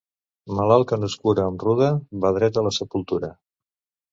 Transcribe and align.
Malalt 0.59 0.87
que 0.91 0.97
no 1.01 1.09
es 1.11 1.17
cura 1.27 1.45
amb 1.49 1.65
ruda 1.67 1.91
va 2.25 2.35
dret 2.39 2.61
a 2.63 2.65
la 2.69 2.75
sepultura. 2.79 3.31